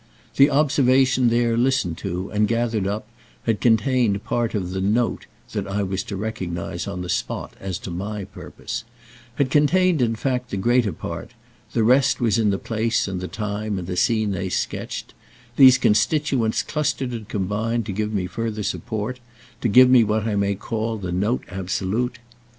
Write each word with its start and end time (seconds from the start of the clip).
The 0.37 0.49
observation 0.49 1.29
there 1.29 1.55
listened 1.55 1.95
to 1.99 2.31
and 2.31 2.47
gathered 2.47 2.87
up 2.87 3.07
had 3.43 3.61
contained 3.61 4.23
part 4.23 4.55
of 4.55 4.71
the 4.71 4.81
"note" 4.81 5.27
that 5.51 5.67
I 5.67 5.83
was 5.83 6.01
to 6.05 6.15
recognise 6.17 6.87
on 6.87 7.03
the 7.03 7.07
spot 7.07 7.53
as 7.59 7.77
to 7.77 7.91
my 7.91 8.23
purpose—had 8.25 9.51
contained 9.51 10.01
in 10.01 10.15
fact 10.15 10.49
the 10.49 10.57
greater 10.57 10.91
part; 10.91 11.35
the 11.73 11.83
rest 11.83 12.19
was 12.19 12.39
in 12.39 12.49
the 12.49 12.57
place 12.57 13.07
and 13.07 13.21
the 13.21 13.27
time 13.27 13.77
and 13.77 13.85
the 13.87 13.95
scene 13.95 14.31
they 14.31 14.49
sketched: 14.49 15.13
these 15.55 15.77
constituents 15.77 16.63
clustered 16.63 17.11
and 17.11 17.27
combined 17.29 17.85
to 17.85 17.91
give 17.91 18.11
me 18.11 18.25
further 18.25 18.63
support, 18.63 19.19
to 19.61 19.67
give 19.67 19.87
me 19.91 20.03
what 20.03 20.25
I 20.27 20.35
may 20.35 20.55
call 20.55 20.97
the 20.97 21.11
note 21.11 21.43
absolute. 21.49 22.17